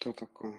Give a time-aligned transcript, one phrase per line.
[0.00, 0.56] Что такое?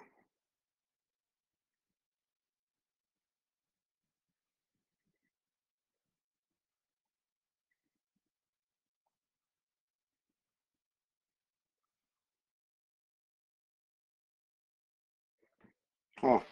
[16.21, 16.43] О,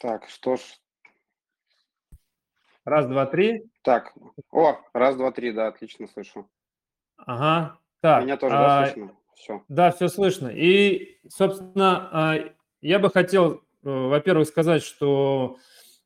[0.00, 0.60] так, что ж.
[2.84, 3.70] Раз, два, три.
[3.82, 4.12] Так,
[4.50, 6.48] о, раз, два, три, да, отлично слышу.
[7.18, 7.78] Ага.
[8.00, 9.16] Так, Меня тоже, да, а, слышно?
[9.34, 9.64] Все.
[9.68, 10.48] да, все слышно.
[10.48, 15.58] И, собственно, а, я бы хотел, э, во-первых, сказать, что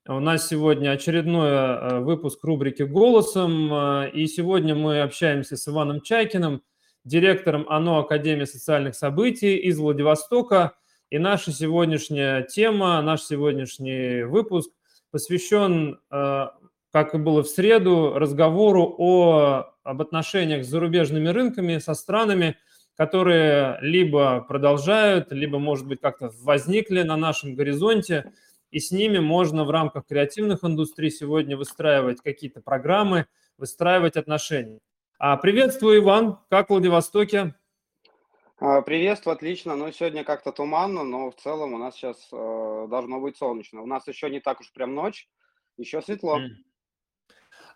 [0.07, 6.01] у нас сегодня очередной э, выпуск рубрики «Голосом», э, и сегодня мы общаемся с Иваном
[6.01, 6.63] Чайкиным,
[7.05, 10.77] директором ОНО Академии социальных событий из Владивостока.
[11.15, 14.73] И наша сегодняшняя тема, наш сегодняшний выпуск
[15.13, 16.47] посвящен, э,
[16.91, 22.57] как и было в среду, разговору о, об отношениях с зарубежными рынками, со странами,
[22.97, 28.33] которые либо продолжают, либо, может быть, как-то возникли на нашем горизонте,
[28.73, 34.81] и с ними можно в рамках креативных индустрий сегодня выстраивать какие-то программы, выстраивать отношения.
[35.21, 37.55] А, приветствую, Иван, как в Владивостоке?
[38.59, 39.77] А, Приветствую, отлично.
[39.77, 43.83] Ну, сегодня как-то туманно, но в целом у нас сейчас э, должно быть солнечно.
[43.83, 45.29] У нас еще не так уж прям ночь,
[45.77, 46.41] еще светло.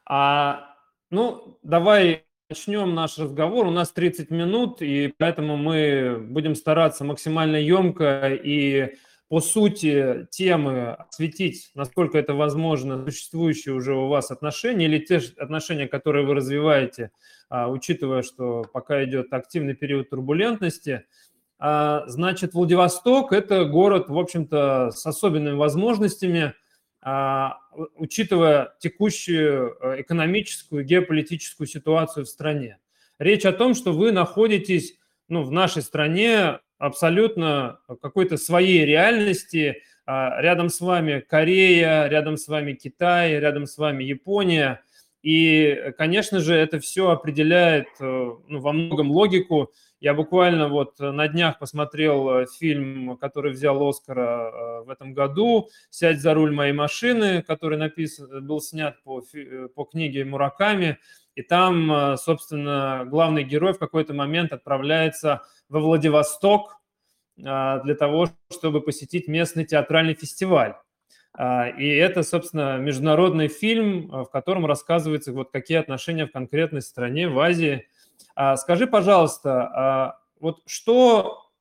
[0.04, 0.76] А,
[1.10, 3.66] ну, давай начнем наш разговор.
[3.66, 8.96] У нас 30 минут, и поэтому мы будем стараться максимально емко и
[9.28, 15.86] по сути темы осветить, насколько это возможно, существующие уже у вас отношения или те отношения,
[15.86, 17.10] которые вы развиваете,
[17.50, 21.04] а, учитывая, что пока идет активный период турбулентности.
[21.58, 26.54] А, Значит, Владивосток– это город, в общем-то, с особенными возможностями,
[27.02, 27.58] а,
[27.96, 32.78] учитывая текущую э, экономическую, геополитическую ситуацию в стране.
[33.18, 34.98] Речь о том, что вы находитесь
[35.28, 39.82] ну, в нашей стране абсолютно какой-то своей реальности.
[40.06, 44.82] А, Рядом с вами Корея, рядом с вами Китай, рядом с вами Япония.
[45.22, 49.72] И, конечно же, это все определяет э, ну, во многом логику.
[50.00, 56.20] Я буквально вот на днях посмотрел фильм, который взял Оскара э, в этом году «Сядь
[56.20, 60.98] за руль моей машины», который написан, был снят по, э, по книге Мураками.
[61.38, 66.80] И там, э, собственно, главный герой в какой-то момент отправляется во Владивосток
[67.44, 70.74] а, для того, чтобы посетить местный театральный фестиваль.
[71.32, 76.82] А, И это, собственно, международный фильм, а, в котором рассказывается, вот какие отношения в конкретной
[76.82, 77.86] стране, в Азии.
[78.34, 81.52] А, Скажи, пожалуйста, а, вот что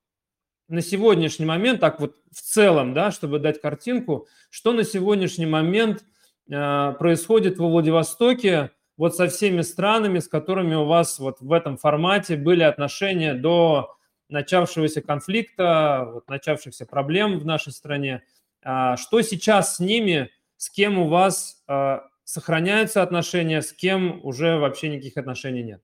[0.66, 6.04] на сегодняшний момент, так вот в целом, да, чтобы дать картинку, что на сегодняшний момент
[6.48, 12.36] происходит во Владивостоке вот со всеми странами, с которыми у вас вот в этом формате
[12.36, 13.96] были отношения до
[14.28, 18.24] начавшегося конфликта, вот начавшихся проблем в нашей стране.
[18.62, 24.58] А, Что сейчас с ними, с кем у вас а, сохраняются отношения, с кем уже
[24.58, 25.82] вообще никаких отношений нет?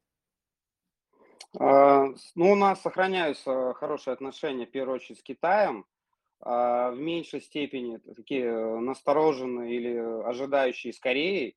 [1.58, 5.86] А, Ну, у нас сохраняются хорошие отношения, в первую очередь, с Китаем.
[6.40, 9.96] В меньшей степени такие э, настороженные или
[10.28, 11.56] ожидающие с Кореей.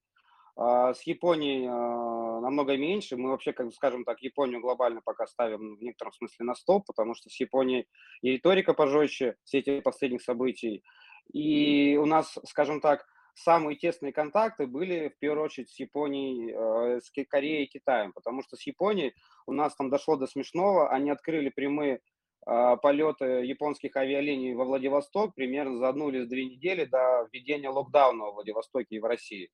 [0.57, 3.15] А, С Японией а, намного меньше.
[3.15, 7.13] Мы вообще, как скажем так, Японию глобально пока ставим в некотором смысле на стоп, потому
[7.13, 7.87] что с Японией
[8.21, 10.83] и риторика пожестче в свете последних событий.
[11.31, 17.01] И у нас, скажем так, самые тесные контакты были в первую очередь с Японией, э,
[17.01, 19.13] с Кореей и Китаем, потому что с Японией
[19.45, 20.89] у нас там дошло до смешного.
[20.89, 22.01] Они открыли прямые
[22.47, 28.23] а, полеты японских авиалиний во Владивосток примерно за одну или две недели до введения локдауна
[28.23, 29.49] во Владивостоке и в России.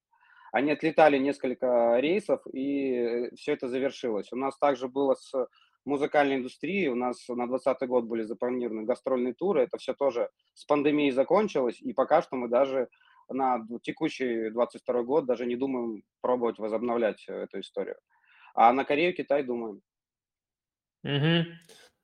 [0.53, 4.31] Они отлетали несколько рейсов, и все это завершилось.
[4.31, 5.33] У нас также было с
[5.83, 6.89] музыкальной индустрией.
[6.89, 9.63] У нас на 2020 год были запланированы гастрольные туры.
[9.63, 12.87] Это все тоже с пандемией закончилось, и пока что мы даже
[13.29, 17.95] на текущий 22 год даже не думаем пробовать возобновлять э, эту историю.
[18.53, 19.81] А на Корею, Китай думаем.
[21.01, 21.47] Мгм.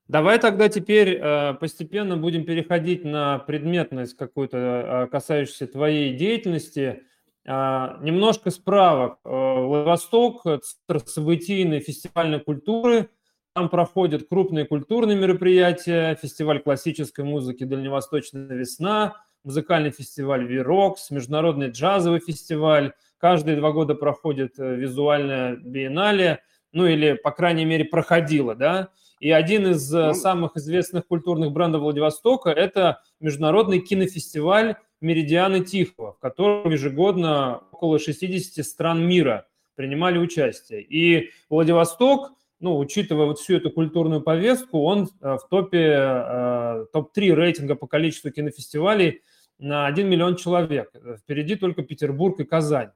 [0.07, 7.03] Давай тогда теперь э, постепенно будем переходить на предметность какую-то, э, касающуюся твоей деятельности.
[7.47, 9.19] А, Немножко справок.
[9.23, 13.09] Э, Владивосток– это центр событийной фестивальной культуры.
[13.53, 22.19] Там проходят крупные культурные мероприятия, фестиваль классической музыки «Дальневосточная весна», музыкальный фестиваль «Вирокс», международный джазовый
[22.19, 22.93] фестиваль.
[23.17, 26.41] Каждые два года проходит э, визуальная биеннале,
[26.71, 28.89] ну или, по крайней мере, проходила, да.
[29.19, 36.19] И один из ну, самых известных культурных брендов Владивостока– это международный кинофестиваль «Меридианы Тихого», в
[36.19, 40.81] котором ежегодно около 60 стран мира принимали участие.
[40.83, 47.87] И Владивосток, ну, учитывая вот всю эту культурную повестку, он в топе, топ-3 рейтинга по
[47.87, 49.21] количеству кинофестивалей
[49.57, 50.91] на 1 миллион человек.
[51.19, 52.91] Впереди только Петербург и Казань.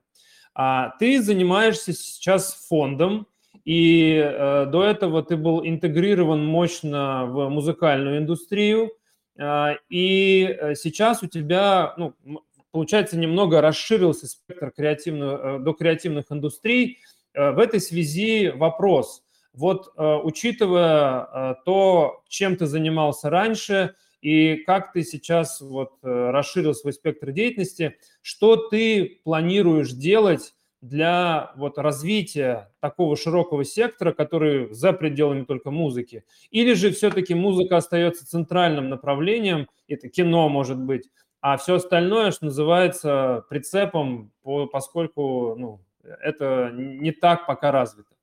[0.54, 3.28] А ты занимаешься сейчас фондом,
[3.66, 8.92] и э, до этого ты был интегрирован мощно в музыкальную индустрию,
[9.38, 12.14] э, и э, сейчас у тебя, ну,
[12.72, 17.00] получается, немного расширился спектр креативного, э, до креативных индустрий.
[17.34, 19.24] Э, в этой связи вопрос.
[19.54, 26.08] Вот э, учитывая э, то, чем ты занимался раньше, и как ты сейчас вот э,
[26.32, 34.74] расширил свой спектр деятельности, что ты планируешь делать для вот развития такого широкого сектора, который
[34.74, 36.26] за пределами только музыки?
[36.52, 41.10] Или же все-таки музыка остается центральным направлением, это кино может быть,
[41.40, 44.32] а все остальное, что называется, прицепом,
[44.72, 48.14] поскольку ну, это не так пока развито?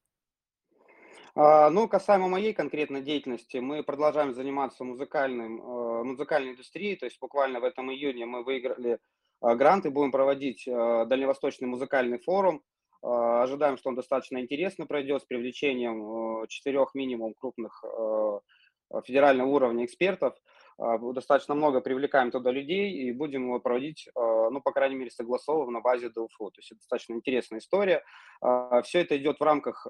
[1.34, 7.18] А, ну, касаемо моей конкретной деятельности, мы продолжаем заниматься музыкальным, э, музыкальной индустрией, то есть
[7.20, 8.98] буквально в этом июне мы выиграли
[9.42, 12.62] э, грант и будем проводить э, Дальневосточный музыкальный форум.
[13.02, 17.82] Ожидаем, что он достаточно интересно пройдет с привлечением четырех минимум крупных
[19.06, 20.34] федерального уровня экспертов.
[21.14, 25.80] Достаточно много привлекаем туда людей и будем его проводить, ну, по крайней мере, согласованно на
[25.80, 26.50] базе ДУФУ.
[26.50, 28.04] То есть это достаточно интересная история.
[28.84, 29.86] Все это идет в рамках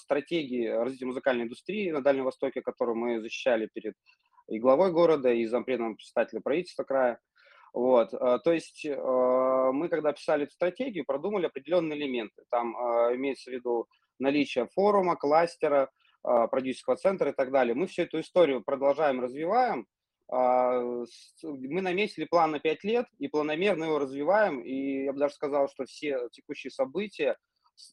[0.00, 3.94] стратегии развития музыкальной индустрии на Дальнем Востоке, которую мы защищали перед
[4.48, 7.20] и главой города, и зампредом председателя правительства края.
[7.72, 12.42] Вот, то есть мы, когда писали эту стратегию, продумали определенные элементы.
[12.50, 12.74] Там
[13.16, 13.86] имеется в виду
[14.18, 15.90] наличие форума, кластера,
[16.22, 17.74] продюсерского центра и так далее.
[17.74, 19.86] Мы всю эту историю продолжаем, развиваем,
[20.32, 24.60] мы наметили план на 5 лет и планомерно его развиваем.
[24.60, 27.36] И я бы даже сказал, что все текущие события э,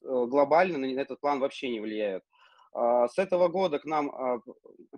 [0.04, 2.24] глобально на этот план вообще не влияют.
[2.72, 4.12] С этого года к нам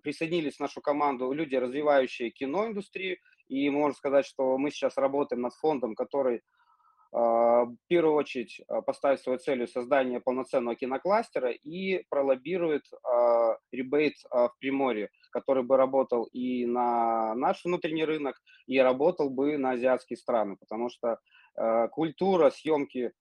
[0.03, 3.17] присоединились в нашу команду люди, развивающие киноиндустрию.
[3.51, 6.41] И можно сказать, что мы сейчас работаем над фондом, который
[7.11, 14.13] а, в первую очередь а, поставить своей целью создание полноценного кинокластера и пролоббирует а, ребейт
[14.31, 18.37] в Приморье, который бы работал и на наш внутренний рынок,
[18.67, 21.17] и работал бы на азиатские страны, потому что
[21.91, 23.11] культура съемки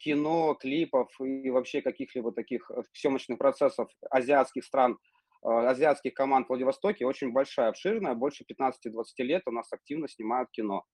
[0.00, 4.98] кино, клипов и вообще каких-либо таких э, съемочных процессов азиатских стран,
[5.44, 8.72] азиатских команд в Владивостоке очень большая, обширная, больше 15-20
[9.18, 10.84] лет у нас активно снимают кино.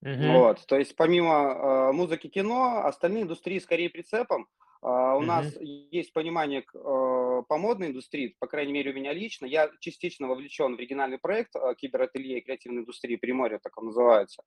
[0.00, 0.32] Мгм.
[0.34, 4.46] Вот, то есть помимо э, музыки, кино, остальные индустрии скорее прицепом.
[4.80, 9.46] А, у нас есть понимание э, по модной индустрии, по крайней мере у меня лично.
[9.46, 14.42] Я частично вовлечен в оригинальный проект э, киберателье и креативной индустрии Приморья, так он называется.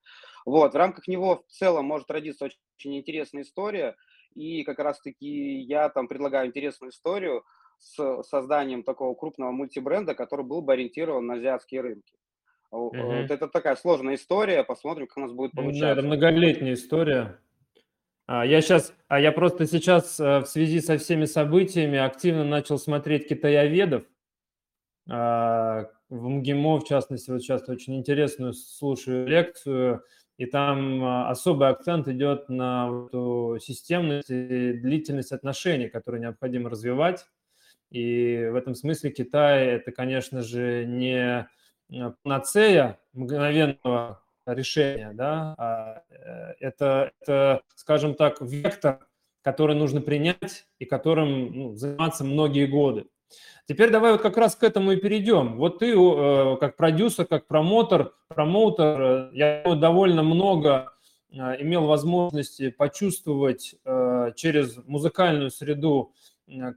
[0.45, 3.95] Вот, в рамках него в целом может родиться очень, очень интересная история.
[4.33, 7.43] И как раз-таки я там предлагаю интересную историю
[7.81, 12.13] с созданием такого крупного мультибренда, который был бы ориентирован на азиатские рынки.
[12.69, 12.95] Угу.
[12.95, 15.81] Вот это такая сложная история, посмотрим, как у нас будет получаться.
[15.81, 17.39] Да, это многолетняя история.
[18.27, 22.77] А я сейчас, а я просто сейчас э, в связи со всеми событиями активно начал
[22.77, 24.03] смотреть китаеведов.
[25.09, 30.03] А, в МГИМО, в частности, вот сейчас очень интересную слушаю лекцию,
[30.37, 37.25] и там особый акцент идет на эту системность и длительность отношений, которые необходимо развивать.
[37.91, 41.47] И в этом смысле Китай– это, конечно же, не
[41.91, 48.99] Э, панацея мгновенного решения, да, а э, это, это, скажем так, вектор,
[49.41, 53.07] который нужно принять и которым ну, заниматься многие годы.
[53.67, 55.57] Теперь давай вот как раз к этому и перейдем.
[55.57, 60.93] Вот ты э, как продюсер, как промотор, промоутер, я довольно много
[61.29, 63.75] имел возможности почувствовать
[64.35, 66.11] через музыкальную среду,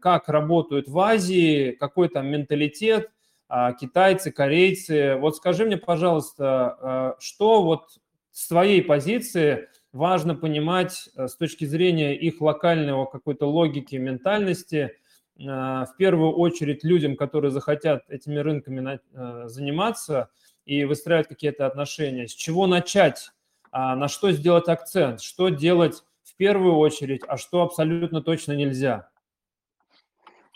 [0.00, 3.11] как работают в Азии, какой там менталитет,
[3.49, 5.16] а, китайцы, корейцы.
[5.16, 6.45] Вот скажи мне, пожалуйста,
[6.81, 8.00] а, что вот
[8.33, 14.97] с твоей позиции важно понимать а, с точки зрения их локального какой-то логики, ментальности,
[15.37, 19.00] в первую очередь людям, которые захотят этими рынками
[19.49, 20.31] заниматься
[20.64, 22.28] и выстраивать какие-то отношения.
[22.28, 23.33] С чего начать,
[23.73, 29.09] на что сделать акцент, что делать в первую очередь, а что абсолютно точно нельзя?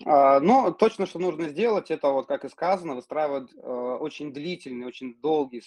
[0.05, 3.59] А, но точно, что нужно сделать, это вот, как и сказано, выстраивать э,
[4.01, 5.63] очень длительные, очень долгие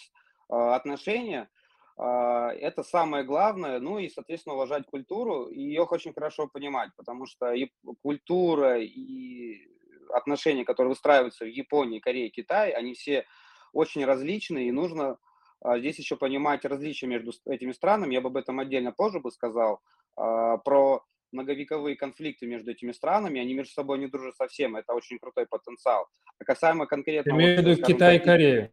[0.50, 1.50] э, отношения.
[1.98, 3.80] Это самое главное.
[3.80, 7.70] Ну и, соответственно, уважать культуру и ее очень хорошо понимать, потому что и
[8.02, 9.68] культура, и
[10.14, 13.26] отношения, которые выстраиваются в Японии, Корее, Китае, они все
[13.74, 15.18] очень различные, и нужно
[15.62, 18.14] а, здесь еще понимать различия между этими странами.
[18.14, 19.82] Я бы об этом отдельно позже бы сказал,
[20.16, 25.20] а, про многовековые конфликты между этими странами, они между собой не дружат совсем, это очень
[25.20, 26.08] крутой потенциал.
[26.40, 27.32] А касаемо конкретно...
[27.32, 28.72] Имею в виду Китай и Корея.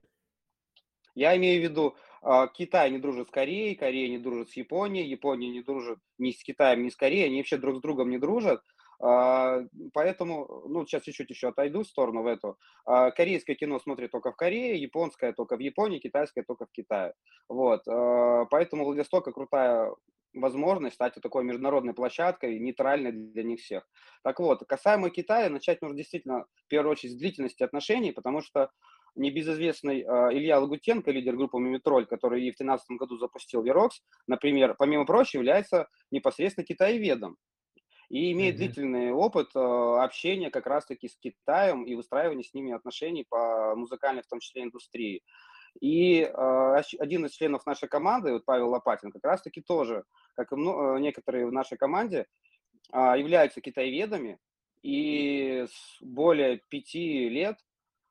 [1.14, 5.08] Я имею в виду, а, Китай не дружит с Кореей, Корея не дружит с Японией,
[5.08, 8.18] Япония не дружит ни с Китаем, ни с Кореей, они вообще друг с другом не
[8.18, 8.62] дружат.
[9.00, 9.60] А,
[9.92, 12.56] поэтому, ну, сейчас чуть-чуть еще отойду в сторону в эту.
[12.84, 17.14] А, корейское кино смотрит только в Корее, японское только в Японии, китайское только в Китае.
[17.48, 17.82] Вот.
[18.50, 19.92] Поэтому Владивосток крутая
[20.40, 23.88] возможность стать такой международной площадкой, нейтральной для них всех.
[24.22, 28.70] Так вот, касаемо Китая, начать нужно действительно, в первую очередь, с длительности отношений, потому что
[29.14, 34.74] небезызвестный э, Илья Лагутенко, лидер группы «Мумитроль», который и в 2013 году запустил Верокс, например,
[34.78, 37.36] помимо прочего, является непосредственно китаеведом
[38.08, 38.58] и имеет mm-hmm.
[38.58, 44.22] длительный опыт э, общения как раз-таки с Китаем и выстраивания с ними отношений по музыкальной,
[44.22, 45.22] в том числе, индустрии.
[45.80, 50.04] И э, один из членов нашей команды, вот Павел Лопатин, как раз-таки тоже,
[50.34, 52.26] как и э, некоторые в нашей команде,
[52.92, 54.38] э, являются китаеведами
[54.82, 57.58] и с более пяти лет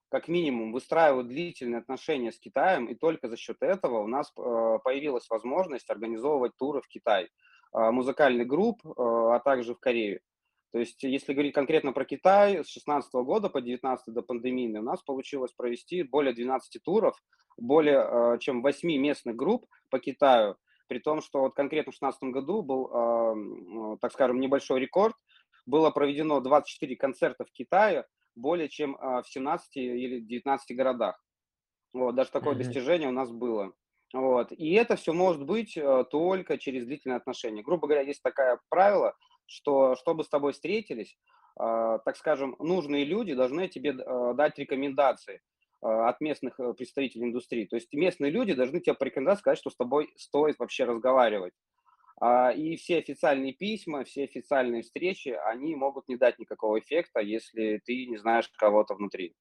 [0.09, 4.79] как минимум выстраивают длительные отношения с Китаем, и только за счет этого у нас э,
[4.83, 10.21] появилась возможность организовывать туры в Китай, э, музыкальных групп, э, а также в Корею.
[10.71, 14.83] То есть, если говорить конкретно про Китай, с 2016 года по 2019 до пандемии у
[14.83, 17.15] нас получилось провести более 12 туров,
[17.57, 20.57] более чем 8 местных групп по Китаю,
[20.87, 25.15] при том, что вот конкретно в 2016 году был, так скажем, небольшой рекорд,
[25.65, 28.05] было проведено 24 концерта в Китае,
[28.35, 31.21] более чем а, в 17 или 19 городах.
[31.93, 32.57] Вот, даже такое mm-hmm.
[32.57, 33.73] достижение у нас было.
[34.13, 34.51] Вот.
[34.51, 35.77] И это все может быть
[36.11, 37.63] только через длительные отношения.
[37.63, 39.15] Грубо говоря, есть такое правило,
[39.47, 41.17] что чтобы с тобой встретились,
[41.59, 45.41] э, так скажем, нужные люди должны тебе э, дать рекомендации
[45.81, 47.65] э, от местных представителей индустрии.
[47.65, 51.53] То есть местные люди должны тебе порекомендовать, сказать, что с тобой стоит вообще разговаривать.
[52.19, 57.79] А, и все официальные письма, все официальные встречи, они могут не дать никакого эффекта, если
[57.85, 59.35] ты не знаешь кого-то внутри.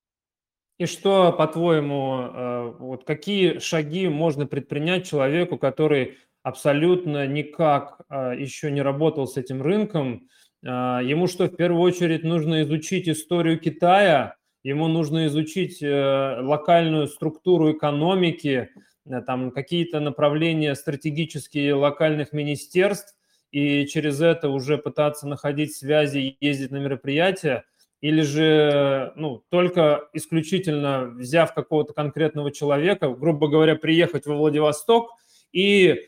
[0.78, 6.18] И что, по-твоему, э, вот какие шаги можно предпринять человеку, который
[6.48, 10.28] абсолютно никак э, еще не работал с этим рынком?
[10.62, 17.72] Э, ему что, в первую очередь нужно изучить историю Китая, ему нужно изучить локальную структуру
[17.72, 18.70] экономики,
[19.08, 23.14] Э, там какие-то направления стратегические локальных министерств,
[23.50, 27.64] и через это уже пытаться находить связи, ездить на мероприятия,
[28.00, 35.10] или же ну, только исключительно взяв какого-то конкретного человека, грубо говоря, приехать во Владивосток
[35.52, 35.98] и э,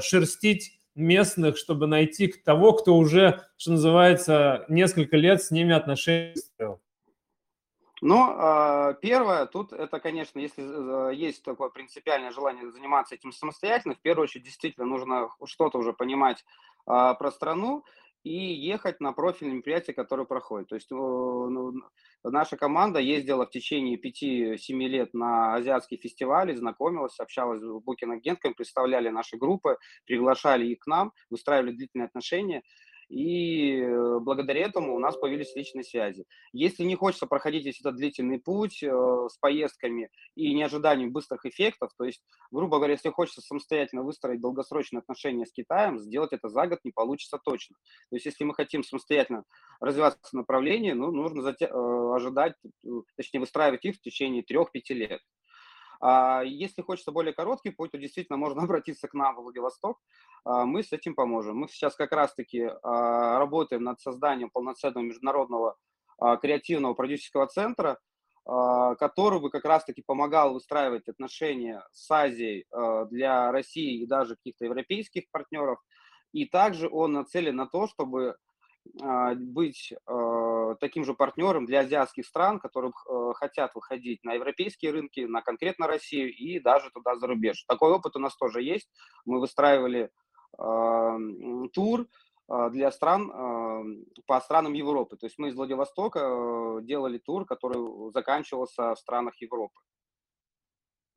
[0.00, 6.80] шерстить местных, чтобы найти того, кто уже, что называется, несколько лет с ними отношения строил.
[8.00, 13.96] Но а, первое, тут это, конечно, если э, есть такое принципиальное желание заниматься этим самостоятельно,
[13.96, 16.44] в первую очередь действительно нужно что-то уже понимать
[16.86, 17.84] а, про страну
[18.28, 20.68] и ехать на профильные мероприятия, которые проходят.
[20.68, 21.72] То есть ну,
[22.22, 24.56] наша команда ездила в течение 5-7
[24.86, 31.12] лет на азиатские фестивали, знакомилась, общалась с букинг-агентками, представляли наши группы, приглашали их к нам,
[31.30, 32.62] выстраивали длительные отношения
[33.08, 36.24] и э, благодаря этому у нас появились личные связи.
[36.52, 41.90] Если не хочется проходить весь этот длительный путь э, с поездками и неожиданием быстрых эффектов,
[41.96, 46.66] то есть, грубо говоря, если хочется самостоятельно выстроить долгосрочные отношения с Китаем, сделать это за
[46.66, 47.76] год не получится точно.
[48.10, 49.44] То есть, если мы хотим самостоятельно
[49.80, 54.94] развиваться в направлении, ну, нужно зате- э, ожидать, э, точнее, выстраивать их в течение 3-5
[54.94, 55.20] лет.
[56.00, 59.98] А если хочется более короткий путь, то действительно можно обратиться к нам в Владивосток.
[60.44, 61.56] А, мы с этим поможем.
[61.56, 65.76] Мы сейчас как раз-таки а, работаем над созданием полноценного международного
[66.42, 67.96] креативного продюсерского центра,
[68.44, 72.66] который бы как раз-таки помогал выстраивать отношения с Азией
[73.08, 75.78] для России и даже каких-то европейских партнеров.
[76.32, 78.36] И также он нацелен на то, чтобы
[79.34, 85.20] быть а, таким же партнером для азиатских стран, которые э, хотят выходить на европейские рынки,
[85.20, 87.64] на конкретно Россию и даже туда за рубеж.
[87.64, 88.88] Такой опыт у нас тоже есть.
[89.24, 90.10] Мы выстраивали
[90.56, 91.16] а,
[91.72, 92.06] тур
[92.70, 93.30] для стран,
[94.26, 95.18] по странам Европы.
[95.18, 99.78] То есть мы из Владивостока э, делали тур, который заканчивался в странах Европы.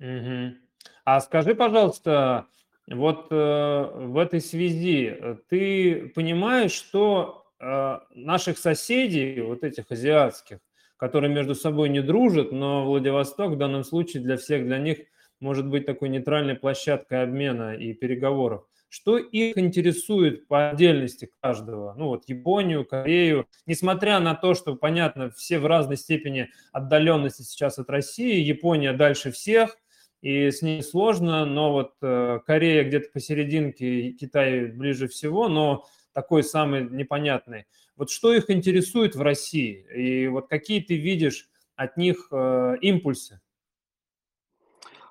[0.01, 0.57] Угу.
[1.05, 2.47] А скажи, пожалуйста,
[2.87, 10.59] вот э, в этой связи ты понимаешь, что Э, наших соседей, вот этих азиатских,
[10.97, 14.99] которые между собой не дружат, но Владивосток в данном случае для всех, для них
[15.39, 18.65] может быть такой нейтральной площадкой обмена и переговоров.
[18.91, 21.93] что их интересует по отдельности каждого.
[21.97, 27.79] Ну вот Японию, Корею, несмотря на то, что, понятно, все в разной степени отдаленности сейчас
[27.79, 29.77] от России, Япония дальше всех,
[30.21, 36.43] и с ней сложно, но вот э, Корея где-то посерединке, Китай ближе всего, но такой
[36.43, 37.65] самый непонятный.
[37.95, 43.41] Вот что их интересует в России, и вот какие ты видишь от них э, импульсы?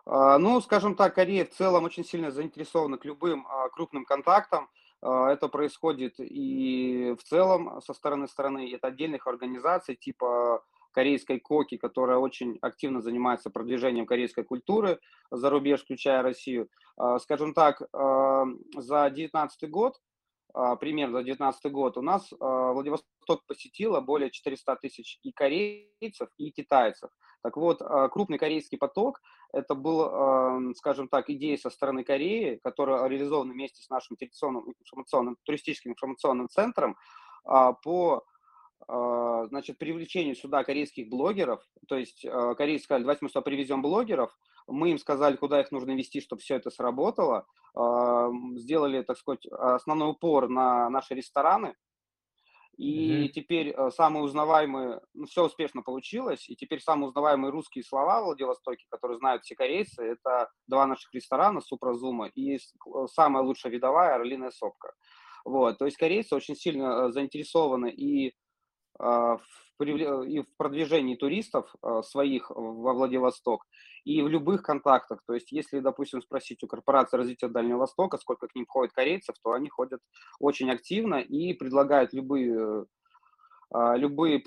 [0.07, 4.69] А, ну, скажем так, Корея в целом очень сильно заинтересована к любым а, крупным контактам.
[5.03, 11.77] А, это происходит и в целом со стороны страны, это отдельных организаций типа корейской КОКИ,
[11.77, 14.99] которая очень активно занимается продвижением корейской культуры
[15.31, 16.69] за рубеж, включая Россию.
[17.21, 20.01] Скажем так, за 2019 год,
[20.81, 27.11] примерно за 2019 год, у нас Владивосток посетило более 400 тысяч и корейцев, и китайцев.
[27.43, 29.21] Так вот, а, крупный корейский поток–
[29.53, 35.93] это был, скажем так, идея со стороны Кореи, которая реализована вместе с нашим информационным, туристическим
[35.93, 36.97] информационным центром
[37.45, 37.73] а,
[38.91, 43.83] по а, значит, привлечению сюда корейских блогеров, то есть корейцы сказали, давайте мы сюда привезем
[43.83, 47.47] блогеров, мы им сказали, куда их нужно вести, чтобы все это сработало,
[48.57, 51.75] сделали, так сказать, основной упор на наши рестораны,
[52.77, 53.29] и mm-hmm.
[53.29, 58.87] теперь самые узнаваемые, ну, все успешно получилось, и теперь самые узнаваемые русские слова в Владивостоке,
[58.89, 62.59] которые знают все корейцы, это два наших ресторана Супразума и э,
[63.13, 64.95] самая лучшая видовая Орлиная сопка.
[65.45, 68.35] Вот, то есть корейцы очень сильно э, заинтересованы и
[69.01, 69.41] в
[69.83, 73.67] и в продвижении туристов своих во Владивосток,
[74.05, 75.23] и в любых контактах.
[75.27, 79.37] То есть, если, допустим, спросить у корпорации развития Дальнего Востока, сколько к ним ходит корейцев,
[79.43, 80.01] то они ходят
[80.39, 82.85] очень активно и предлагают любые
[83.73, 84.41] а, любые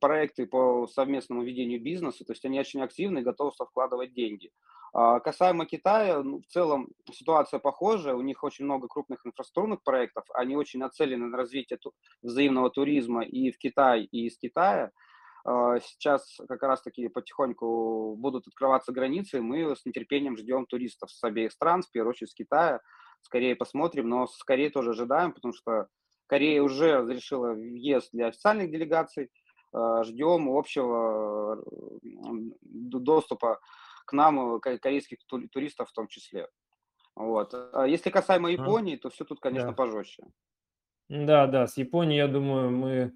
[0.00, 4.52] проекты по совместному ведению бизнеса, то есть они очень активны и готовы вкладывать деньги.
[5.00, 10.24] А, касаемо Китая, ну, в целом ситуация похожая, у них очень много крупных инфраструктурных проектов,
[10.34, 11.78] они очень нацелены на развитие
[12.20, 14.90] взаимного туризма и в Китай, и из Китая.
[15.44, 21.52] А, сейчас как раз-таки потихоньку будут открываться границы, мы с нетерпением ждем туристов с обеих
[21.52, 22.80] стран, в первую очередь с Китая.
[23.22, 25.86] Скорее посмотрим, но скорее тоже ожидаем, потому что
[26.26, 29.30] Корея уже разрешила въезд для официальных делегаций.
[29.72, 31.62] А, ждем общего
[32.02, 33.60] доступа
[34.08, 35.18] к нам корейских
[35.52, 36.48] туристов в том числе.
[37.14, 37.54] Вот.
[37.72, 39.74] А если касаемо Японии, то все тут, конечно, да.
[39.74, 40.24] пожестче.
[41.08, 43.12] Да, да, с Японией, я думаю, мы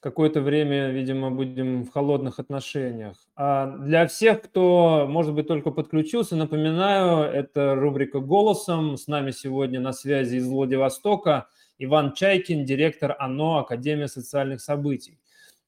[0.00, 3.16] какое-то время, видимо, будем в холодных отношениях.
[3.36, 8.96] А для всех, кто, может быть, только подключился, напоминаю, это рубрика «Голосом».
[8.96, 15.18] С нами сегодня на связи из Владивостока Иван Чайкин, директор ОНО Академия социальных событий.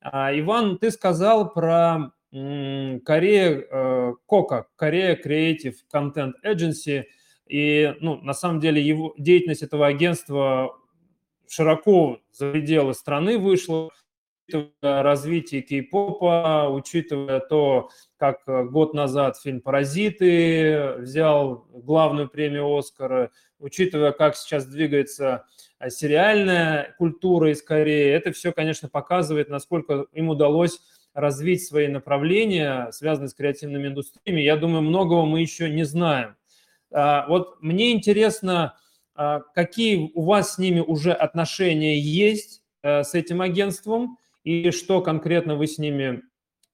[0.00, 7.04] А, Иван, ты сказал про Корея, э, Кока, Корея Creative Content Agency,
[7.46, 10.74] и, ну, на самом деле, его, деятельность этого агентства
[11.46, 13.90] широко за пределы страны вышла,
[14.48, 23.30] учитывая развитие кей-попа, учитывая то, как э, год назад фильм «Паразиты» взял главную премию «Оскара»,
[23.58, 25.44] учитывая, как сейчас двигается
[25.78, 30.80] э, сериальная культура из Кореи, это все, конечно, показывает, насколько им удалось
[31.14, 34.40] развить свои направления, связанные с креативными индустриями.
[34.40, 36.36] Я думаю, многого мы еще не знаем.
[36.90, 38.76] А, вот мне интересно,
[39.14, 45.00] а, какие у вас с ними уже отношения есть э, с этим агентством, и что
[45.00, 46.22] конкретно вы с ними,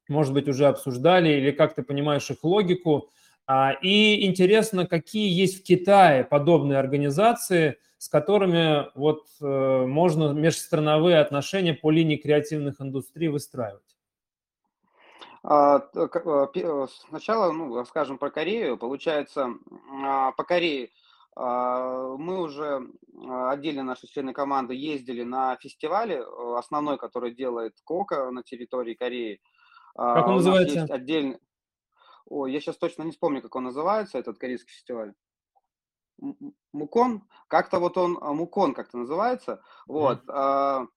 [0.09, 3.11] может быть, уже обсуждали, или как ты понимаешь их логику.
[3.46, 11.18] А, и интересно, какие есть в Китае подобные организации, с которыми вот э, можно межстрановые
[11.18, 13.88] отношения по линии креативных индустрий выстраивать.
[15.51, 18.77] А, э, сначала, ну, скажем про Корею.
[18.77, 19.55] Получается,
[20.05, 20.91] а, по Корее
[21.35, 22.87] а, мы уже
[23.27, 29.41] отдельно наши члены команды ездили на фестивале, э, основной, который делает Кока на территории Кореи.
[29.97, 30.85] Как он называется?
[30.85, 31.39] Отдельный...
[32.27, 35.15] Ой, я сейчас точно не вспомню, как он называется, этот корейский фестиваль.
[36.75, 40.89] Мукон, как-то вот он, Мукон как-то называется, вот, mm.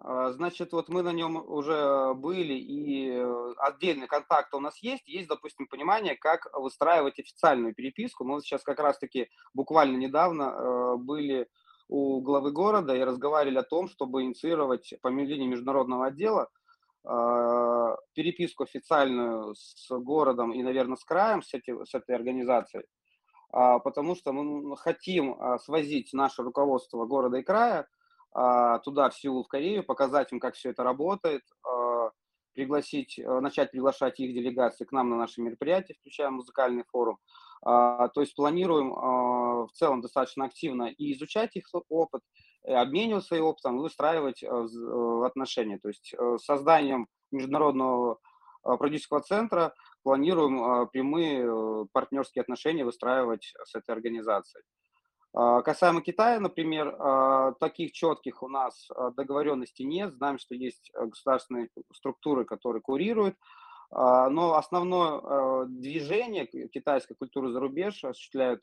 [0.00, 5.06] А, значит, вот мы на нем уже были, и э, отдельный контакт у нас есть.
[5.08, 8.24] Есть, допустим, понимание, как выстраивать официальную переписку.
[8.24, 11.48] Мы сейчас как раз-таки буквально недавно э, были
[11.88, 16.48] у главы города и разговаривали о том, чтобы инициировать по линии международного отдела
[17.02, 22.84] а, переписку официальную с городом и, наверное, с краем, с, эти, с этой организацией,
[23.52, 25.34] а, потому что мы хотим
[25.64, 27.88] свозить наше руководство города и края
[28.32, 32.10] туда, в Сеул, в Корею, показать им, как все это работает, а,
[32.54, 37.18] пригласить, начать приглашать их делегации к нам на наши мероприятия, включая музыкальный форум.
[37.62, 42.22] То есть планируем в целом достаточно активно и изучать их опыт,
[42.64, 45.78] обмениваться и опытом, выстраивать отношения.
[45.78, 48.18] То есть созданием международного
[48.62, 54.64] продюсерского центра планируем прямые партнерские отношения выстраивать с этой организацией.
[55.40, 60.14] А, касаемо Китая, например, а, таких четких у нас а, договоренностей нет.
[60.14, 63.36] Знаем, что есть государственные структуры, которые курируют,
[63.90, 68.62] но основное движение китайской культуры за рубеж осуществляют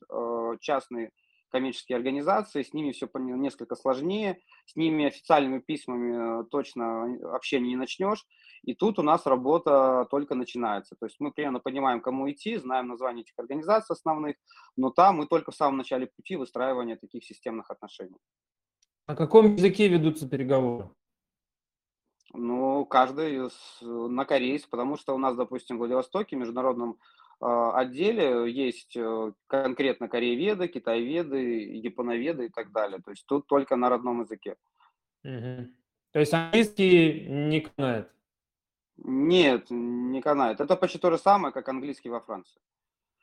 [0.61, 1.09] частные
[1.49, 7.75] коммерческие организации, с ними все несколько сложнее, с ними официальными письмами э, точно общение не
[7.75, 8.25] начнешь,
[8.63, 10.95] и тут у нас работа только начинается.
[10.99, 14.35] То есть мы примерно понимаем, кому идти, знаем название этих организаций основных,
[14.75, 18.17] но там мы только в самом начале пути выстраивания таких системных отношений.
[19.07, 20.89] На каком языке ведутся переговоры?
[22.33, 23.49] Ну, каждый
[23.81, 26.97] на корейском, потому что у нас, допустим, в Владивостоке, международном
[27.39, 33.01] отделе есть э, конкретно корееведы, китаеведы, японоведы и так далее.
[33.03, 34.55] То есть тут только на родном языке.
[35.23, 35.67] Угу.
[36.11, 38.09] То есть английский не канает?
[38.97, 40.61] Нет, не канает.
[40.61, 42.61] Это почти то же самое, как английский во Франции.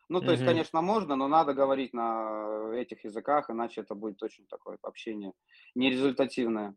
[0.08, 0.32] Ну, то угу.
[0.32, 5.32] есть, конечно, можно, но надо говорить на этих языках, иначе это будет очень такое общение
[5.74, 6.74] нерезультативное.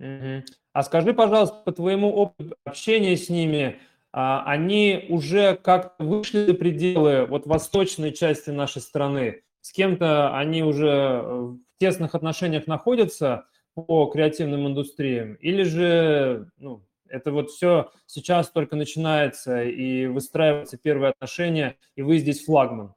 [0.00, 0.44] Угу.
[0.72, 3.78] А скажи, пожалуйста, по твоему опыту общения с ними, а,
[4.18, 10.88] они уже как-то вышли за пределы вот восточной части нашей страны, с кем-то они уже
[10.88, 18.48] э, в тесных отношениях находятся по креативным индустриям, или же ну, это вот все сейчас
[18.48, 22.94] только начинается и выстраиваются первые отношения, и вы здесь флагман?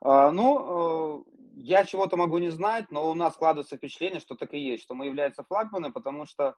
[0.00, 4.54] А, ну, э, я чего-то могу не знать, но у нас складывается впечатление, что так
[4.54, 6.54] и есть, что мы являемся флагманом, потому что а,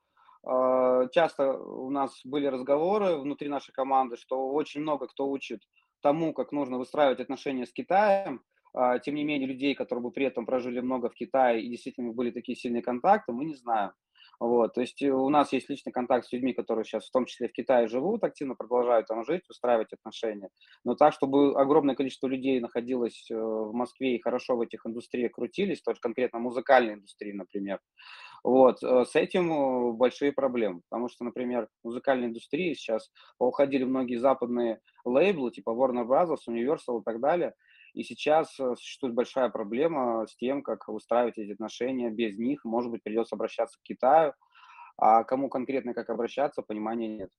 [1.12, 5.62] часто у нас были разговоры внутри нашей команды, что очень много кто учит
[6.02, 8.42] тому, как нужно выстраивать отношения с Китаем.
[8.72, 12.12] А, тем не менее, людей, которые бы при этом прожили много в Китае и действительно
[12.12, 13.92] были такие сильные контакты, мы не знаем.
[14.38, 17.24] Вот, то есть э, у нас есть личный контакт с людьми, которые сейчас в том
[17.24, 20.50] числе в Китае живут, активно продолжают там жить, устраивать отношения.
[20.84, 25.32] Но так, чтобы огромное количество людей находилось э, в Москве и хорошо в этих индустриях
[25.32, 27.80] крутились, тоже конкретно музыкальной индустрии, например,
[28.46, 34.18] вот, э, с этим большие проблемы, потому что, например, в музыкальной индустрии сейчас уходили многие
[34.18, 37.54] западные лейблы, типа Warner Bros., Universal и так далее,
[37.92, 42.64] и сейчас э, существует большая проблема с тем, как устраивать эти отношения без них.
[42.64, 44.32] Может быть, придется обращаться к Китаю,
[44.96, 47.30] а кому конкретно как обращаться, понимания нет.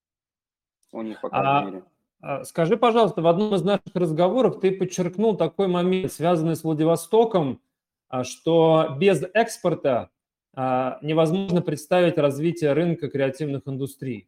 [0.91, 1.83] У них, по крайней а, мере.
[2.19, 7.61] А, скажи, пожалуйста, в одном из наших разговоров ты подчеркнул такой момент, связанный с Владивостоком,
[8.09, 10.09] а, что без экспорта
[10.57, 14.27] невозможно представить развитие рынка креативных индустрий.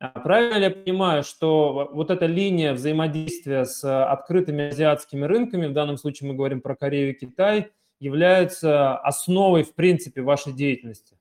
[0.00, 5.72] А правильно ли я понимаю, что вот эта линия взаимодействия с открытыми азиатскими рынками, в
[5.72, 11.18] данном случае мы говорим про Корею и Китай, является основой, в принципе, вашей деятельности?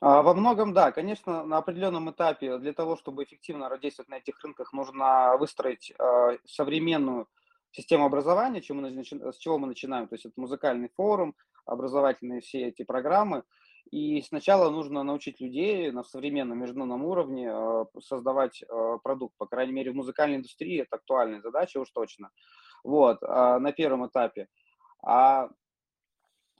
[0.00, 0.92] А, во многом, да.
[0.92, 6.36] Конечно, на определенном этапе для того, чтобы эффективно действовать на этих рынках, нужно выстроить а,
[6.46, 7.28] современную
[7.70, 10.08] систему образования, с чего мы начинаем.
[10.08, 11.34] То есть это музыкальный форум,
[11.68, 13.42] образовательные все эти программы–
[13.90, 19.34] и сначала нужно научить людей на современном международном уровне э, создавать э, продукт.
[19.38, 22.30] По крайней мере, в музыкальной индустрии это актуальная задача уж точно.
[22.84, 24.48] Вот, а, на первом этапе.
[25.02, 25.48] А,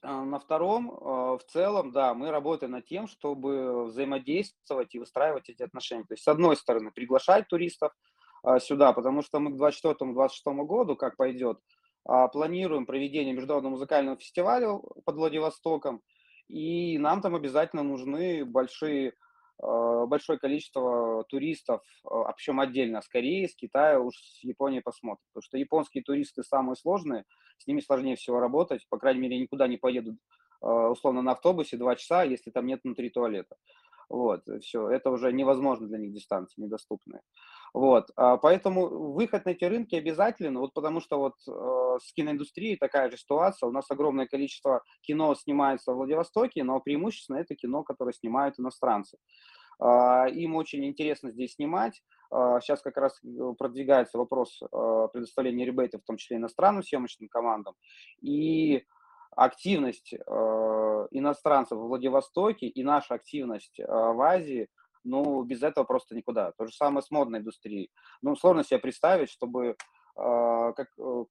[0.03, 5.51] а на втором, э, в целом, да, мы работаем над тем, чтобы взаимодействовать и выстраивать
[5.51, 6.05] эти отношения.
[6.05, 7.93] То есть, с одной стороны, приглашать туристов
[8.61, 11.59] сюда, потому что мы к 2024-2026 году, как пойдет,
[12.33, 16.03] планируем проведение международного музыкального фестиваля под Владивостоком–
[16.49, 19.13] и нам там обязательно нужны большие,
[19.63, 25.25] а, большое количество туристов, а причем отдельно, с Кореи, с Китая, уж с Японии посмотрим.
[25.33, 27.25] Потому что японские туристы самые сложные,
[27.59, 30.17] с ними сложнее всего работать, по крайней мере, никуда не поедут
[30.63, 33.57] а, условно на автобусе два часа, если там нет внутри туалета.
[34.09, 37.21] Вот, все, это уже невозможно для них дистанции, недоступные.
[37.75, 42.79] Вот, а, поэтому выход на эти рынки обязателен, вот потому что вот э, с киноиндустрией
[42.79, 47.83] такая же ситуация, у нас огромное количество кино снимается в Владивостоке, но преимущественно это кино,
[47.83, 49.19] которое снимают иностранцы.
[49.79, 55.67] Э, им очень интересно здесь снимать, э, сейчас как раз э, продвигается вопрос э, предоставления
[55.67, 57.75] ребейтов, в том числе иностранным съемочным командам,
[58.23, 58.87] и
[59.37, 60.19] активность э,
[61.11, 64.69] иностранцев в Владивостоке и наша активность э, в Азии,
[65.05, 66.53] ну, без этого просто никуда.
[66.53, 67.91] То же самое с модной индустрией.
[68.23, 69.75] Ну, сложно себе представить, чтобы э,
[70.15, 71.25] как, э,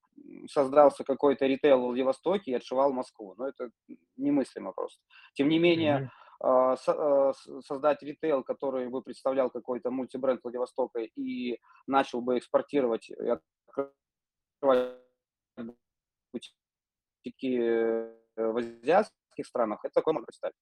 [0.50, 3.34] создался какой-то ритейл в Владивостоке и отшивал Москву.
[3.36, 3.70] Ну, это
[4.16, 5.00] немыслимо просто.
[5.34, 12.38] Тем не менее, а, создать ритейл, который бы представлял какой-то мультибренд Владивостока и начал бы
[12.38, 13.34] экспортировать и
[13.66, 14.94] открывать
[16.32, 20.56] бутики в азиатских странах, это такое можно представить.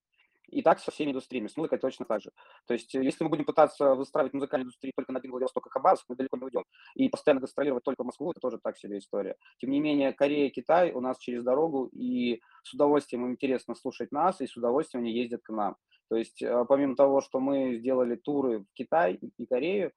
[0.48, 2.30] И так со всеми индустриями, с музыкой точно так же.
[2.66, 5.70] То есть, э, если мы будем пытаться выстраивать музыкальную индустрию только на один Владивосток и
[5.70, 6.64] Хабаровск, мы далеко не уйдем.
[6.94, 9.36] И постоянно гастролировать только Москву, это тоже так себе история.
[9.58, 14.12] Тем не менее, Корея, Китай у нас через дорогу, и с удовольствием им интересно слушать
[14.12, 15.76] нас, и с удовольствием они ездят к нам.
[16.08, 19.92] То есть, э, помимо того, что мы сделали туры в Китай и Корею,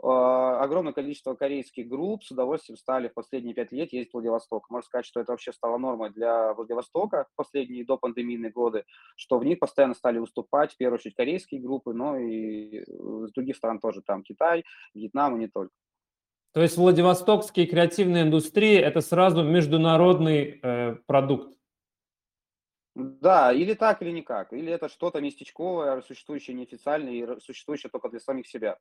[0.00, 4.68] огромное количество корейских групп с удовольствием стали в последние пять лет ездить в Владивосток.
[4.70, 8.84] Можно сказать, что это вообще стало нормой для Владивостока в последние до пандемийные годы,
[9.16, 13.56] что в них постоянно стали выступать, в первую очередь, корейские группы, но и с других
[13.56, 15.72] стран тоже, там Китай, Вьетнам и не только.
[16.52, 21.58] То есть Владивостокские креативные индустрии– это сразу международный э, продукт?
[22.94, 24.52] Да, или так, или никак.
[24.52, 28.78] Или это что-то местечковое, существующее неофициально и существующее только для самих себя.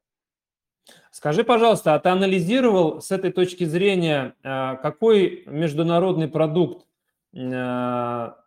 [1.11, 6.85] Скажи, пожалуйста, а ты анализировал с этой точки зрения, а, какой международный продукт
[7.35, 8.37] а,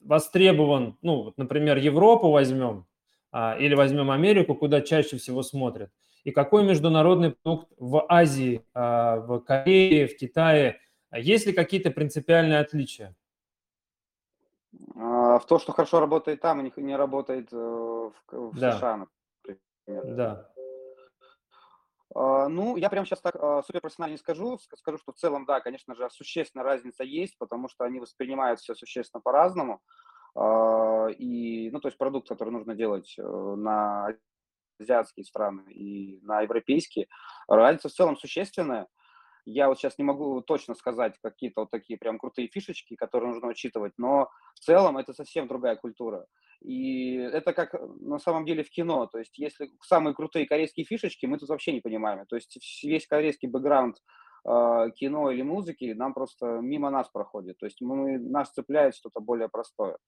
[0.00, 2.86] востребован, ну, вот, например, Европу возьмем
[3.32, 5.90] а, или возьмем Америку, куда чаще всего смотрят,
[6.24, 10.78] и какой международный продукт в Азии, в Корее, в Китае,
[11.10, 13.16] есть ли какие-то принципиальные отличия?
[14.94, 18.78] В то, что хорошо работает там, не работает э, в, в да.
[18.78, 20.16] США, например.
[20.16, 20.51] Да.
[22.14, 24.58] А, ну, я прямо сейчас так а, суперпрофессионально не скажу.
[24.76, 28.74] Скажу, что в целом, да, конечно же, существенная разница есть, потому что они воспринимают все
[28.74, 29.80] существенно по-разному.
[30.34, 34.14] А, и, ну, то есть продукт, который нужно делать э, на
[34.80, 37.08] азиатские страны и на европейские,
[37.46, 38.88] разница в целом существенная.
[39.44, 43.48] Я вот сейчас не могу точно сказать какие-то вот такие прям крутые фишечки, которые нужно
[43.48, 46.26] учитывать, но в целом это совсем другая культура.
[46.60, 49.06] И это как на самом деле в кино.
[49.06, 52.24] То есть если самые крутые корейские фишечки, мы тут вообще не понимаем.
[52.26, 53.96] То есть весь корейский бэкграунд
[54.46, 57.58] э, кино или музыки нам просто мимо нас проходит.
[57.58, 59.98] То есть мы, нас цепляет что-то более простое.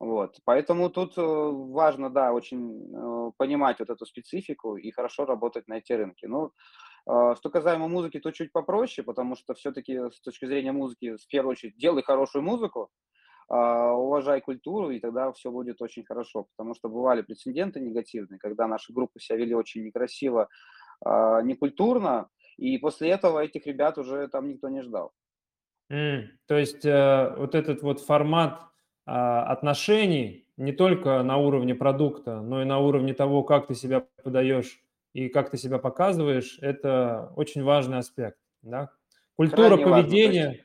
[0.00, 0.38] Вот.
[0.44, 5.74] Поэтому тут э, важно, да, очень э, понимать вот эту специфику и хорошо работать на
[5.74, 6.24] эти рынки.
[6.24, 6.52] Ну,
[7.04, 11.52] что касаемо музыки, то чуть попроще, потому что все-таки с точки зрения музыки, в первую
[11.52, 12.90] очередь, делай хорошую музыку,
[13.50, 16.46] а, уважай культуру, и тогда все будет очень хорошо.
[16.56, 20.48] Потому что бывали прецеденты негативные, когда наши группы себя вели очень некрасиво,
[21.04, 25.10] а, некультурно, и после этого этих ребят уже там никто не ждал.
[25.90, 28.60] Mm, то есть э, вот этот вот формат
[29.06, 34.06] э, отношений не только на уровне продукта, но и на уровне того, как ты себя
[34.22, 34.80] подаешь
[35.12, 38.38] и как ты себя показываешь, это очень важный аспект.
[38.62, 38.90] Да?
[39.36, 40.46] Культура Крайне поведения.
[40.46, 40.64] Важно,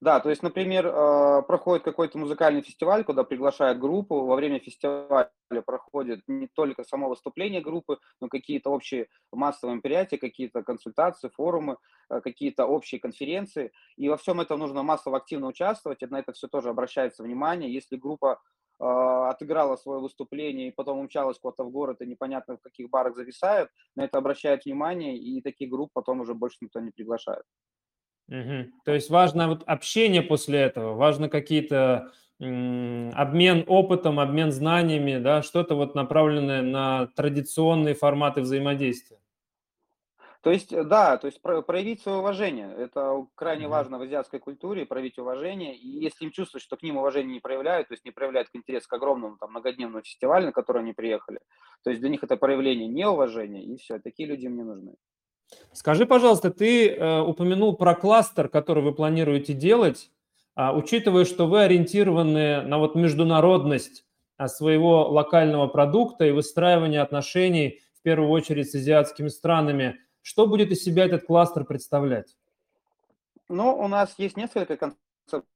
[0.00, 4.24] да, то есть, например, э, проходит какой-то музыкальный фестиваль, куда приглашают группу.
[4.24, 5.30] Во время фестиваля
[5.66, 11.76] проходит не только само выступление группы, но какие-то общие массовые мероприятия, какие-то консультации, форумы,
[12.08, 13.72] э, какие-то общие конференции.
[13.96, 16.02] И во всем этом нужно массово активно участвовать.
[16.02, 17.70] И на это все тоже обращается внимание.
[17.70, 18.38] Если группа а,
[18.80, 23.68] отыграла свое выступление и потом умчалась куда-то в город и непонятно в каких барах зависает,
[23.94, 27.44] на это обращают внимание, и таких групп потом уже больше никто не приглашает.
[28.28, 28.72] Угу.
[28.84, 35.74] То есть важно вот общение после этого, важно какие-то обмен опытом, обмен знаниями, да, что-то
[35.74, 39.19] вот направленное на традиционные форматы взаимодействия.
[40.42, 42.72] То есть, э, да, то есть проявить свое уважение.
[42.76, 43.68] Это крайне mm-hmm.
[43.68, 45.76] важно в азиатской культуре, проявить уважение.
[45.76, 48.86] И если им чувствуют, что к ним уважение не проявляют, то есть не проявляют интерес
[48.86, 51.40] к огромному там, многодневному фестивалю, на который они приехали,
[51.84, 54.94] то есть для них это проявление неуважения, и все, такие люди им не нужны.
[55.72, 60.10] Скажи, пожалуйста, ты э, упомянул про кластер, который вы планируете делать,
[60.54, 64.04] а, учитывая, что вы ориентированы на вот международность
[64.36, 70.70] а, своего локального продукта и выстраивание отношений, в первую очередь, с азиатскими странами– что будет
[70.70, 72.36] из себя этот кластер представлять?
[73.48, 75.48] Ну, у нас есть несколько концепций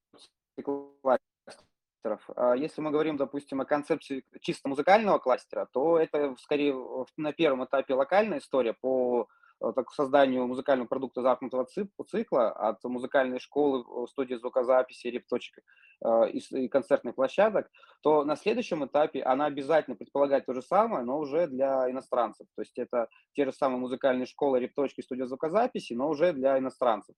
[0.63, 2.29] кластеров.
[2.37, 6.75] А если мы говорим, допустим, о концепции чисто музыкального кластера, то это скорее
[7.17, 9.29] на первом этапе локальная история по
[9.73, 11.67] так, созданию музыкального продукта замкнутого
[12.07, 15.59] цикла от музыкальной школы, э, студии звукозаписи, репточек
[16.05, 17.71] э, и концертных площадок,
[18.03, 22.47] то на следующем этапе она обязательно предполагает то же самое, но уже для иностранцев.
[22.55, 27.15] То есть это те же самые музыкальные школы, репточки, студия звукозаписи, но уже для иностранцев.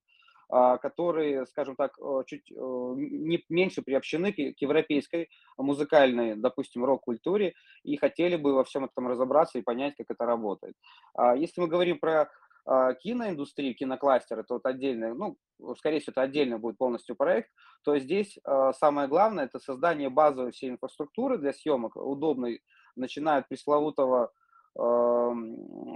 [0.49, 5.29] А, которые, скажем так, э, чуть э, не меньше приобщены к европейской
[5.59, 10.77] музыкальной, допустим, рок-культуре и хотели бы во всем этом разобраться и понять, как это работает.
[11.15, 12.31] А если мы говорим про
[12.65, 15.37] э, киноиндустрии, кинокластер, это вот отдельный, ну,
[15.79, 17.51] скорее всего, это отдельно будет полностью проект,
[17.83, 18.39] то здесь
[18.79, 22.63] самое главное– это создание базовой всей инфраструктуры для съемок, удобной,
[22.95, 24.33] начиная от пресловутого
[24.79, 24.81] э,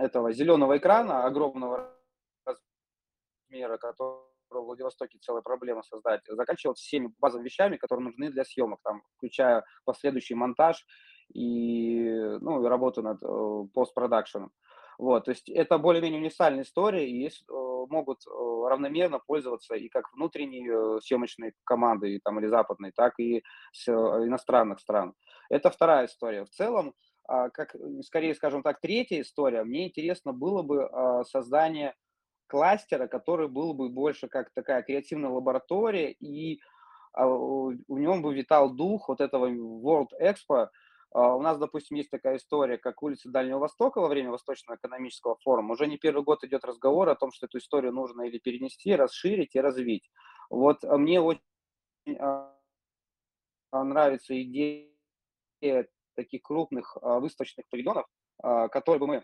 [0.00, 1.96] этого зеленого экрана, огромного
[2.44, 8.80] размера, который в Владивостоке целая проблема создать, заканчивал всеми базовыми вещами, которые нужны для съемок,
[8.82, 10.84] там, включая последующий монтаж
[11.32, 12.10] и
[12.40, 14.50] ну, работу над э, постпродакшеном.
[14.98, 19.88] Вот, то есть это более-менее универсальная история, и есть, э, могут э, равномерно пользоваться и
[19.88, 25.14] как внутренние съемочные команды, там, или западные, так и с иностранных стран.
[25.48, 26.44] Это вторая история.
[26.44, 26.94] В целом,
[27.30, 31.94] а, как, скорее, скажем так, третья история, мне интересно было бы а, создание
[32.50, 36.60] кластера, который был бы больше как такая креативная лаборатория, и
[37.12, 40.68] а, в нем бы витал дух вот этого World Expo.
[41.12, 45.36] А, у нас, допустим, есть такая история, как улица Дальнего Востока во время Восточного экономического
[45.42, 45.72] форума.
[45.72, 49.54] Уже не первый год идет разговор о том, что эту историю нужно или перенести, расширить
[49.54, 50.10] и развить.
[50.50, 51.40] Вот а, мне очень
[53.72, 54.88] нравится идея
[56.16, 58.06] таких крупных выставочных павильонов,
[58.42, 59.22] которые бы мы а,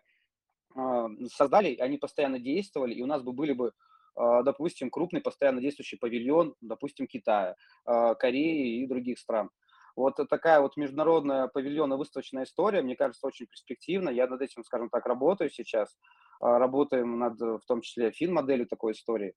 [1.32, 3.72] создали, они постоянно действовали, и у нас бы были бы,
[4.14, 9.50] а, допустим, крупный постоянно действующий павильон, допустим, Китая, а, Кореи и других стран.
[9.96, 14.10] Вот такая вот международная павильонно-выставочная история, мне кажется, очень перспективна.
[14.10, 15.96] Я над этим, скажем так, работаю сейчас.
[16.38, 19.32] Работаем над, в том числе, фин-моделью такой истории.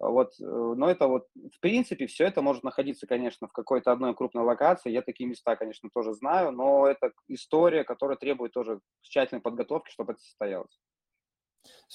[0.00, 4.14] Вот, э, но это вот, в принципе, все это может находиться, конечно, в какой-то одной
[4.14, 4.90] крупной локации.
[4.90, 10.12] Я такие места, конечно, тоже знаю, но это история, которая требует тоже тщательной подготовки, чтобы
[10.12, 10.78] это состоялось.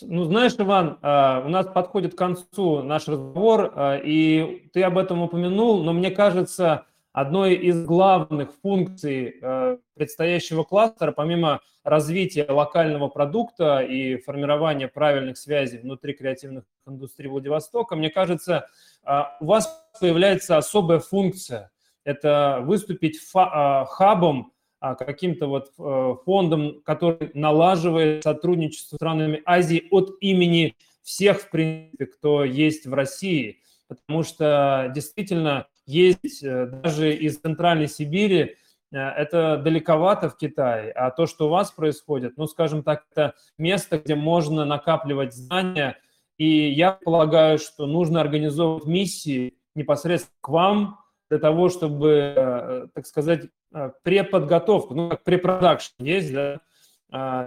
[0.01, 4.97] Ну, знаешь, Иван, а, у нас подходит к концу наш разговор, а, и ты об
[4.97, 6.85] этом упомянул, но мне кажется,
[7.19, 15.79] одной из главных функций э, предстоящего кластера, помимо развития локального продукта и формирования правильных связей
[15.79, 18.67] внутри креативных индустрий Владивостока, мне кажется,
[19.05, 21.71] э, у вас появляется особая функция.
[22.05, 25.73] Это выступить э, хабом, каким-то вот
[26.23, 32.93] фондом, который налаживает сотрудничество с странами Азии от имени всех, в принципе, кто есть в
[32.93, 33.60] России.
[33.89, 38.56] Потому что действительно есть э, даже из Центральной Сибири,
[38.91, 43.34] э, это далековато в Китае, а то, что у вас происходит, ну, скажем так, это
[43.58, 45.97] место, где можно накапливать знания,
[46.38, 50.99] и я полагаю, что нужно организовывать миссии непосредственно к вам
[51.30, 53.47] для того, чтобы, э, так сказать,
[54.04, 56.60] преподготовку, ну, как препродакшн есть, да,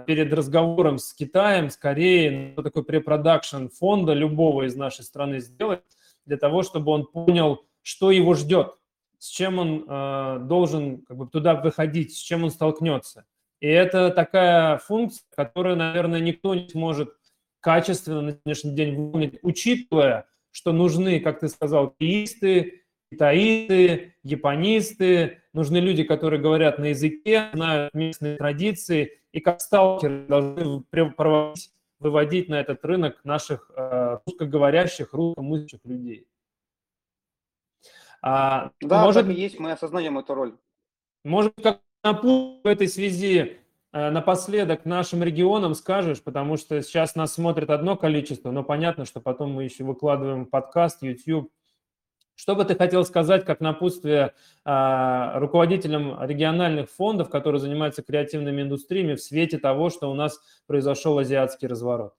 [0.05, 5.81] перед разговором с Китаем, с Кореей, ну, такой препродакшн фонда любого из нашей страны сделать,
[6.25, 8.79] для того, чтобы он понял, что его ждет,
[9.19, 13.25] с чем он э, должен как бы, туда выходить, с чем он столкнется.
[13.59, 17.15] И это такая функция, которую, наверное, никто не сможет
[17.61, 25.77] качественно на сегодняшний день выполнить, учитывая, что нужны, как ты сказал, теисты, китаисты, японисты, нужны
[25.77, 32.59] люди, которые говорят на языке, знают местные традиции, и как сталкеры должны проводить, выводить на
[32.59, 36.27] этот рынок наших э, русскоговорящих, русскомыслящих людей.
[38.23, 40.55] А, да, может, так и есть, мы осознаем эту роль.
[41.25, 41.81] Может, как
[42.23, 43.57] в этой связи
[43.91, 49.19] э, напоследок нашим регионам скажешь, потому что сейчас нас смотрит одно количество, но понятно, что
[49.19, 51.51] потом мы еще выкладываем подкаст, YouTube.
[52.35, 54.33] Что бы ты хотел сказать как напутствие
[54.63, 61.19] а, руководителям региональных фондов, которые занимаются креативными индустриями в свете того, что у нас произошел
[61.19, 62.15] азиатский разворот?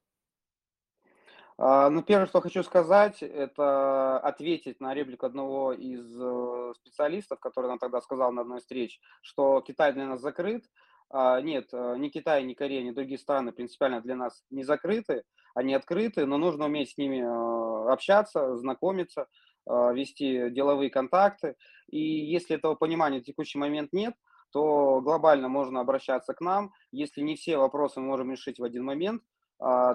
[1.57, 7.69] А, ну, первое, что хочу сказать, это ответить на реплику одного из э, специалистов, который
[7.69, 10.65] нам тогда сказал на одной встрече, что Китай для нас закрыт.
[11.11, 15.23] А, нет, э, ни Китай, ни Корея, ни другие страны принципиально для нас не закрыты,
[15.55, 19.29] они открыты, но нужно уметь с ними э, общаться, знакомиться,
[19.67, 21.57] вести деловые контакты.
[21.89, 24.15] И если этого понимания в текущий момент нет,
[24.53, 26.73] то глобально можно обращаться к нам.
[26.93, 29.23] Если не все вопросы мы можем решить в один момент,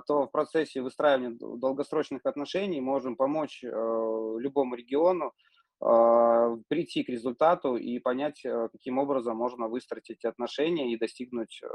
[0.07, 5.33] то в процессе выстраивания долгосрочных отношений можем помочь э, любому региону
[5.79, 11.61] а, прийти к результату и понять, э, каким образом можно выстроить эти отношения и достигнуть
[11.61, 11.67] э,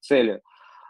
[0.00, 0.40] цели.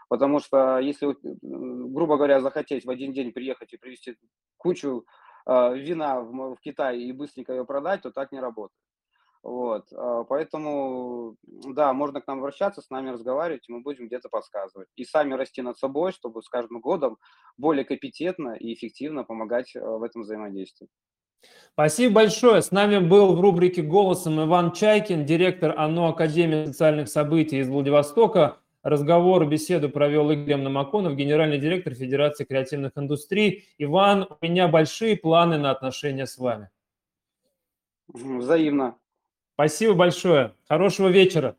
[0.07, 4.15] Потому что если, грубо говоря, захотеть в один день приехать и привезти
[4.57, 5.05] кучу
[5.47, 8.84] вина в Китай и быстренько ее продать, то так не работает.
[9.45, 14.27] Вот, а, поэтому, да, можно к нам обращаться, с нами разговаривать, и мы будем где-то
[14.27, 14.87] подсказывать.
[14.95, 17.19] И сами расти над собой, чтобы с каждым годом
[17.55, 20.87] более компетентно и эффективно помогать а, в этом взаимодействии.
[21.73, 22.63] Спасибо большое.
[22.63, 28.57] С нами был в рубрике «Голосом» Иван Чайкин, директор ОНО Академии социальных событий из Владивостока.
[28.81, 33.67] разговор, беседу провел Игорь Намаконов, генеральный директор Федерации креативных индустрий.
[33.77, 36.71] Иван, у меня большие планы на отношения с вами.
[38.07, 38.97] Взаимно.
[39.55, 40.53] Спасибо большое.
[40.67, 41.55] Хорошего вечера.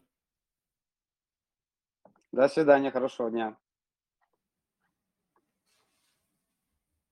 [2.30, 3.56] До свидания, хорошего дня.